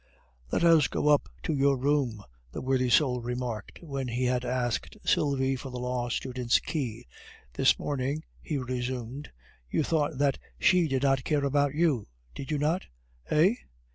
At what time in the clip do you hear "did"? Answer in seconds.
10.87-11.03, 12.33-12.49